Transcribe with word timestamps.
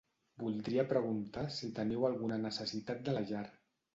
Voldria 0.43 0.85
preguntar 0.93 1.43
si 1.57 1.69
teniu 1.79 2.07
alguna 2.09 2.39
necessitat 2.47 3.07
de 3.11 3.17
la 3.19 3.25
llar. 3.33 3.45